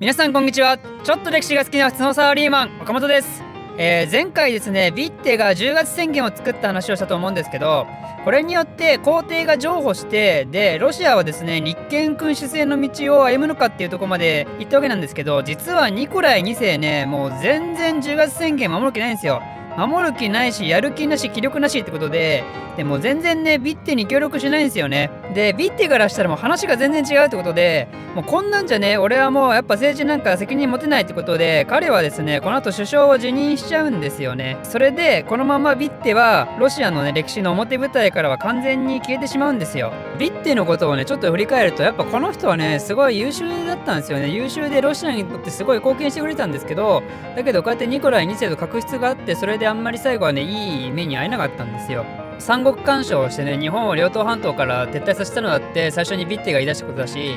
[0.00, 0.78] 皆さんこんにちは。
[0.78, 3.42] ちょっと歴史が好きな普通のサラリーマン岡本です、
[3.76, 7.86] えー前回ですねビッテが10月宣言を作った話をしたと思うんですけど
[8.24, 19.42] これによって皇帝が譲歩してでロシアはですね立憲君主制の道を歩むのかっていうとこまで行ったわけなんですけど実はニコライ2世ねもう全然10月宣言守る気ないんですよ。
[19.76, 22.42] 守る気ないしやる気なし気力なしってことで
[22.76, 25.10] でも全然ねビッテに協力しないんですよね。
[25.34, 34.58] でビッテからしたらもう話が全然違うってことでもうこんなんじゃね俺はもうやっぱ政治なんか責任持てないってことで彼はですねこの後首相を辞任しちゃうんですよね。
[34.62, 39.92] それでこのままビッテはロシアのね歴史の表舞台からは完全に消えてしまうんですよ。
[40.18, 44.28] ビッテのことをねちょっと振り返るとやっぱこの人はねすごい優秀だったんですよね。
[44.28, 47.02] 優秀でロシアにとってすごい貢献してくれたんですけど
[47.36, 52.04] だけどこうやってニコライ2世と確執があってそれであんまり最後はねいい目に遭えなかったんですよ。
[52.40, 57.36] 三国干渉をしてね日本を両党半島から撤退させたのだって最初にビッテが言い出したことだし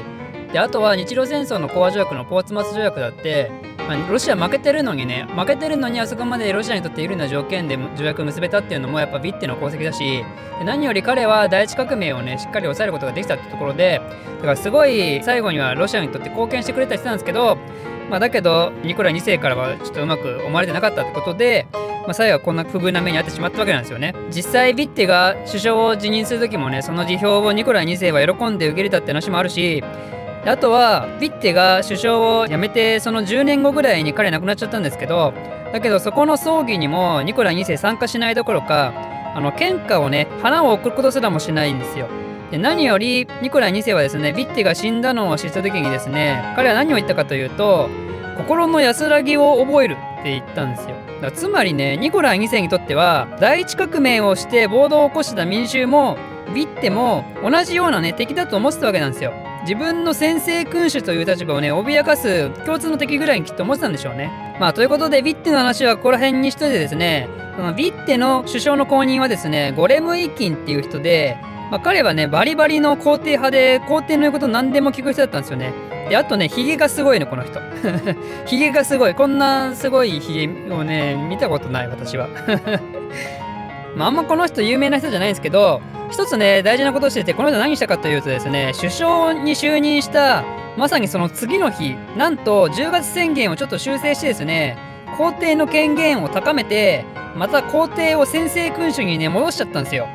[0.52, 3.50] であとは日露戦争の講和条約のポーツマス条約だって、
[3.80, 10.24] まあロシア負けてるのにね負けてるのにあそこまでロシアにとって有利な条件で条約を結べたっていうのもやっぱビッテの功績だし
[10.60, 14.00] で何より彼は第一革命をねしっかり抑えることができたってところで
[14.38, 17.58] だからすごい最後にはロシアにとって貢献してくれた人なんですけど
[18.10, 21.68] まあだけどニコライ2世からはちょっとうまく思われてなかったってことで
[22.04, 24.14] まあ、最後はこんな不遇な目に遭ってしまったわけなんですよね。
[24.30, 29.84] 実際ビッテが首相を辞任する時もねその辞表をニコライ2世は喜んで受け入れたって話もあるし
[30.46, 35.34] あとはビッテが首相を辞めてその10年後ぐらいに彼亡くなっちゃったんですけど
[35.72, 38.94] だけどそこの葬儀にもニコライ2世参加しないどころか
[39.36, 42.08] あの献花をね花を送ることすらもしないんですよ。
[42.54, 47.90] で何よりニコライ2世はですねビッテが死んだのを知った時にですね彼は何を言ったかというと
[48.38, 50.96] 心の安らぎを覚えるって言ったんですよ。
[51.20, 56.16] だつまりねニコライ2世にとっては第一革命をして暴動を起こした民衆も
[56.54, 59.34] ビッテも同じようなね敵だと思ってたわけなんですよ。
[59.64, 64.30] 自分の先制君主という立場をね脅かす共通の敵ぐらいにきっと思ってたんでしょうね。
[64.60, 71.36] まあということでビッテの話はここら辺にしといてですねそのビッテの首相の後任はですねゴレムイキンっていう人で
[71.74, 75.74] まあ、彼はねバリバリの皇帝派で皇帝の言うこと何でも聞く人だったんですよね。
[76.08, 77.60] であとねヒゲがすごいのこの人。
[78.46, 79.16] ヒゲがすごい。
[79.16, 82.28] こんなすごいヒゲをね見たことない私は。
[83.98, 85.82] まああんまこの人有名な人じゃないんですけど
[86.12, 90.44] 一つね大事なことをしててこの人何したかというとですね首相に就任した
[90.78, 94.78] まさにその次の日なんと10月宣言をちょっと修正してですね
[95.18, 97.04] 皇帝の権限を高めて
[97.36, 100.08] また皇帝を先制君主にね戻しちゃったんですよ。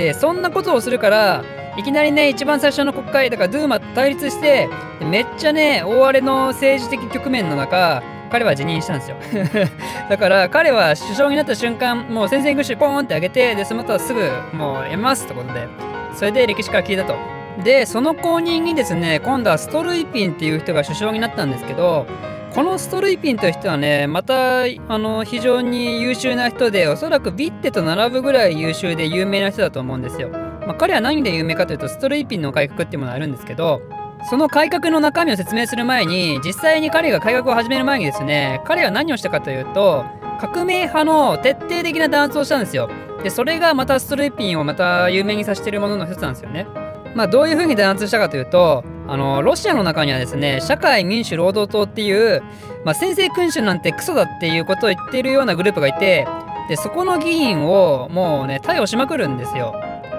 [0.00, 1.44] でそんなことをするから
[1.76, 4.66] いきなりね一番最初の国会だからドゥーマと対立して
[4.98, 9.16] めっちゃね大荒れの政治的局面の中彼は辞任したんですよ。
[10.08, 14.22] だから彼は首相になった瞬間もう先制君主ポーンって上げてでその後はすぐ
[14.54, 15.68] もうやめますってことで
[16.14, 17.16] それで歴史から聞いたと。
[17.62, 22.06] でその後任にですね今度はストルイピンっていう人が首相になったんですけど
[22.54, 30.30] このストルイピンという人はねまたあの非常に優秀な人でおそらくビッテと並ぶぐらい優秀で有名な人だと思うんですよ。
[30.30, 33.80] まあ、彼は何で有名かというとストルイピンの改革っていうものがあるんですけど
[34.28, 40.04] その改革の中身を説明する前に実際に彼が改革を始める前にですね彼は何をしたかというと
[40.40, 42.90] 革命派の徹底的な弾圧をしたんですよ。
[43.22, 46.66] でそれがまたストルイピンをまた有名にさせてるものの一つなんですよね。
[47.14, 52.42] まあ、どういうふうに弾圧したかというとあのロシアの中にはですね社会民主労働党っていう、
[52.84, 56.28] まあ、先制君主なんてクソだっていうことを言ってるようなグループがいて
[56.68, 59.74] でそこの議員をもうね逮捕しまくるんですよ。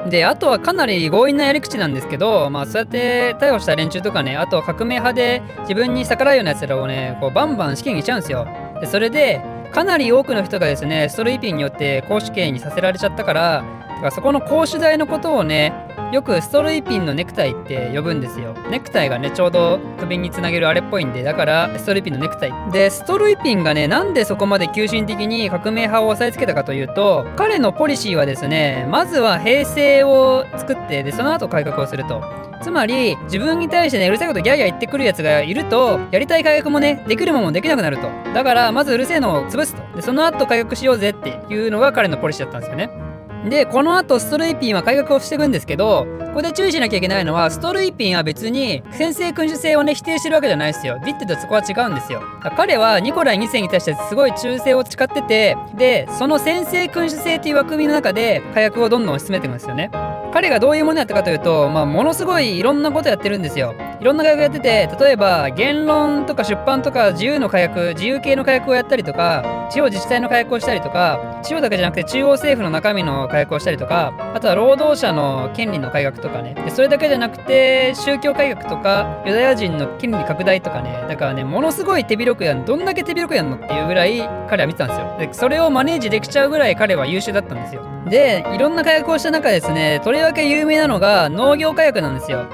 [0.09, 8.45] であとはかなり強引なやり口なんですけど、まあ、そうやって逮捕した連中とかねあとは革命派で自分に逆らうようなやつらをねこうバンバン死刑にしちゃうんですよ。
[8.81, 9.41] でそれで
[9.71, 15.73] かなり多くの人がですねストルイピンによって公死刑にさせられちゃったからだからそこの公主代のことをね
[16.11, 18.53] よくストルイピンのネクタイって呼ぶんですよ。
[18.69, 22.71] ネクタイがね、ちょうど首につなげるあれっぽいんで、だからストルイピンのネクタイ。
[22.73, 32.21] で、ストルイピンがね、なんでそこまで急進的に革命派を押さえつけたかというと、彼のポリシーはですね、まずは平成を作って、で、その後改革をすると。
[32.61, 38.03] つまり自分に対してねうるさいことギャーギャー言ってくるやつがいるとやりたい改革もねできるものもできなくなると
[38.35, 43.10] だからまずうるせえのを潰すとでその後改革しようぜっていうのが彼のポリシーだったんですよね
[43.49, 50.97] でこの後ストレイピンは改革をしていくんですけどここで注意しなきゃいけないのはストルイピンは別に先制君主制をね否定してるわけじゃないですよ。
[51.05, 52.21] ビッテとそこは違うんですよ。
[52.55, 59.91] 彼はニコライ2世に対してすごい忠誠を誓っててでその先制君主制という枠組みの中で改革をどんどん進めていくんですよね。
[60.31, 63.75] 彼がどういうものやったかというと、まあ、ものすごいいろんなことやってるんですよ。
[63.99, 76.53] いろんな改革やってて例えば言論とか出版とか自由の改革自由系の改革をやったりとか地方自治体の改革をしたりとか地方だけじゃなくて中央政府の中身の改革をしたりとかあとは労働者の権利の改革とかね。
[76.53, 81.05] でそれだけじゃなくて宗教改革とかユダヤ人の権利拡大とかね。
[81.07, 84.19] だからねものすごい手広くやんどんだけ手広くやんのっていうぐらい
[84.49, 85.15] 彼は見てたんですよ。
[85.19, 87.83] でそれをマネージできちゃうぐらい彼は優秀だったんですよ。
[88.07, 92.45] でいろんな改革をした中ですねとりわけ有名なのが農業改革なんですよ。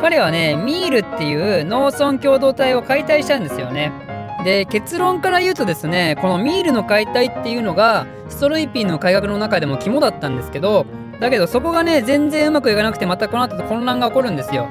[0.00, 3.92] 彼はねミールっていう農村共同体を解体したんですよね。
[4.44, 10.84] で結論から言うとですねこのミールの解体っていうのがストロイピンの改革の中でも肝だったんですけど
[11.20, 14.68] だけどそこがね全然うまくいかなくてまたこの後混乱が起こるんですよ。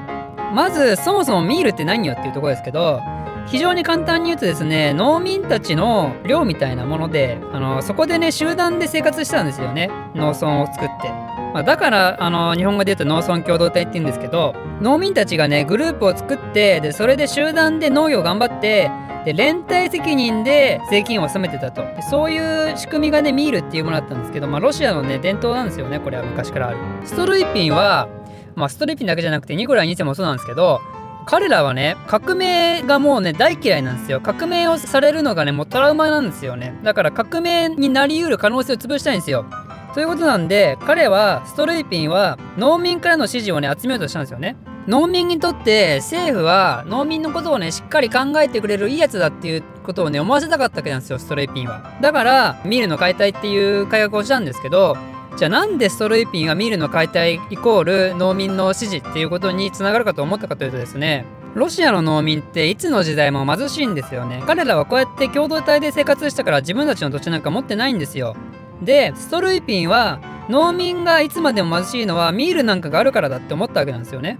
[0.54, 3.00] まずそもそもミールって何よっていうところですけど
[3.46, 9.90] 非常に簡単に言うとですね農民たちの寮みたいなものであのそこでね集団で生活したんですよね。
[10.14, 11.08] 農村を作って、
[11.52, 18.90] まあ、だからあの日本語で言うと農村共同体って言うんですけど農民たちがねグループを作ってでそれで集団で農業を頑張って
[19.24, 21.82] で連帯責任で税金を納めてたと。
[21.82, 26.78] でそういう仕組みがねミールっていうものだったんですけど、まあ、ロシアのね伝統なんですよねこれは昔からある。
[27.04, 28.08] ストルイピンは、
[28.54, 30.80] まあ、ストルイピンだけじゃなくてニコライ2世もそうなんですけど
[31.26, 34.20] 彼らはね革命がもうね大嫌いなんですよ。
[34.20, 36.78] 革命をされるのがねもうトラウマなんですよね。
[36.82, 39.46] だから革命になりうる可能性を潰したいんですよ。
[39.94, 44.56] ということなんで彼はストルイピンは農民からの支持をね集めようとしたんですよね。
[44.86, 51.96] 農民にとって政府は農民のことをねしっかり考えてくれるいいやつだっていうことをね思わせたかったわけなんですよストレイピンは。
[52.00, 54.96] だからミールの解体っていう改革をしたんですけど
[55.36, 64.42] じゃあなんでストレイピンがミールの解体イコール農民の支持っていうことにつながるかと思ったかというとですねロシアの農民っていつの時代も貧しいんですよね。
[64.46, 68.36] 彼らはこうやって共同体で生活したから自分たちの土地なんか持ってないんですよ。
[68.82, 74.38] でストルイピンは農民がいつまでも貧しいのはミールなんかがあるからだって思ったわけなんですよね。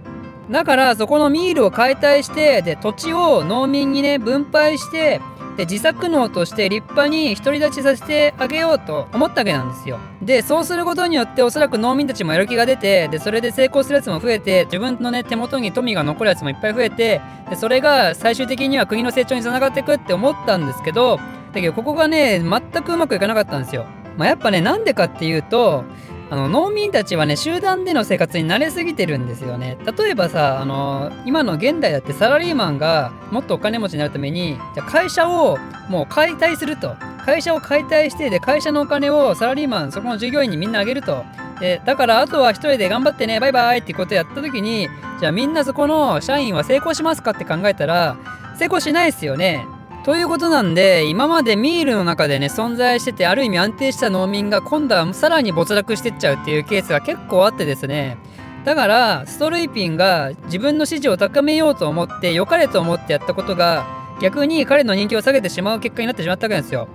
[0.49, 5.21] だからそこのミールを解体してで土地を農民にね分配して
[5.57, 9.99] で自作農として立派に独り立ちさせてあげようと思ったわけなんですよ。
[10.21, 21.19] でそうすることによっておそらく農民たちもやる気が出てでそれで成功するやつも増えて自分のね手元に富が残るやつもいっぱい増えてでそれが最終的には国の成長につながっていくって思ったんですけど
[21.53, 23.85] だけどここがね全くうまくいかなかったんですよ。
[24.17, 25.83] まあ、やっぱねなんでかっていうと
[26.29, 29.77] あの農民たちはね集団での生活に慣れすぎてるんですよね。
[29.97, 35.57] 例えばさあの今の現代だってサラリーマンがもっとお金持ちになるためにじゃ会社を
[35.87, 36.95] もう解体すると。
[37.25, 41.25] 会社を解体してで会社のお金をサラリーマンそこの従業員にみんなあげると。
[41.59, 44.89] でだからあとは一人で頑張ってねバイバイってことやった時に
[45.19, 48.17] じゃあみんなそこの社員は成功しますかって考えたら
[48.57, 49.65] 成功しないですよね。
[50.05, 58.19] ということなんで今までミールの中でね存在しててある意味安定した農民が今度はさらに没落してっちゃうっていうケースが結構あってですね
[58.65, 63.87] だからストルイピンが自分の支持を高めようと思って良かれと思ってやったことが
[64.21, 66.87] 逆に彼の人気を下げてしまう結果になってしまったわけですよ。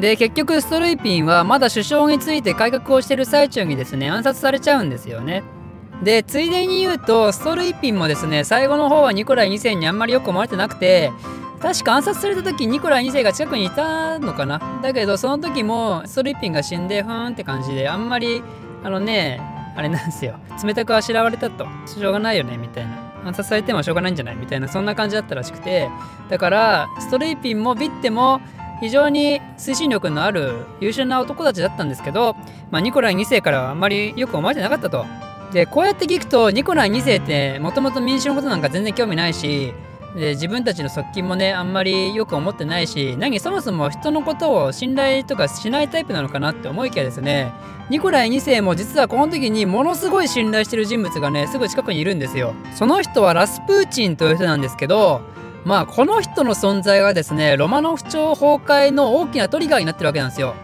[0.00, 5.44] で結局ストルイピンはまだ首相について改革をしてる最中にですね暗殺されちゃうんですよね。
[6.02, 11.12] でついでに言うとストルイピンもですね最後の方はニコライ2世にあんまりよく思われてなくて
[11.60, 14.80] 確か暗殺された時ニコライ2世が近くにいたのかな。
[14.82, 18.42] だけどその時もストリッピンが死んでふーんって感じであんまり
[18.84, 19.40] あのね
[19.76, 20.36] あれなんですよ。
[20.62, 21.66] 冷たくあしらわれたと。
[21.86, 23.06] しょうがないよねみたいな。
[23.24, 24.36] 暗殺されてもしょうがないんじゃない？
[24.36, 25.88] みたいなそんな感じだったらしくて。
[26.28, 28.40] だからストリッピンもビッテも
[28.80, 32.36] 非常に推進力のある優秀な男たちだったんですけど、
[32.70, 35.06] まあ、ニコライ2世からはあんまりよく思われてなかったと。
[35.52, 39.72] でこうやって聞くとニコライ2世ってもともと民主のことなんか全然興味ないし
[40.14, 47.52] で自分たちの側近もねあんまりよく思ってないし何そもそも人のことを信頼とかしないタイプなのかなって思いきやですね
[47.88, 52.52] ニコライ2世も実はこの時にものすごい信頼してる人物がねすぐ近くにいるんですよ。
[52.74, 55.20] その人はラスプーチンという人なんですけど
[55.64, 60.54] まあこの人の存在がですねロマノフ朝崩壊の大きなトリガーになってるわけなんですよ。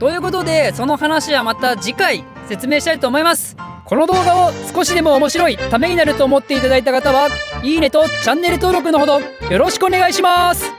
[0.00, 3.56] ということでその話はまた次回説明したいと思います。
[3.84, 7.28] この動画を少しでも面白いためになると思っていただいた方は
[7.64, 10.70] いいねとチャンネル登録のほどよろしくお願いします。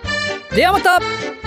[0.56, 1.45] ではまた。